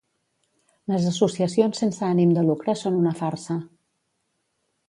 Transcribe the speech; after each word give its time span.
Les 0.91 1.05
associacions 1.11 1.83
sense 1.83 2.03
ànim 2.09 2.33
de 2.39 2.47
lucre 2.49 2.75
són 2.85 2.99
una 3.03 3.15
farsa. 3.23 3.63